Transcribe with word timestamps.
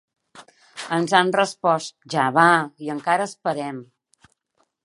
Ens 0.97 1.13
han 1.19 1.29
respost: 1.35 1.95
"ja 2.15 2.25
va", 2.39 2.49
i 2.87 2.93
encara 2.97 3.31
esperem. 3.33 3.83